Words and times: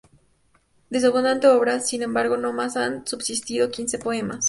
De 0.89 0.99
su 0.99 1.05
abundante 1.05 1.45
obra, 1.47 1.79
sin 1.79 2.01
embargo, 2.01 2.35
no 2.35 2.51
más 2.53 2.75
han 2.75 3.05
subsistido 3.05 3.69
quince 3.69 3.99
poemas. 3.99 4.39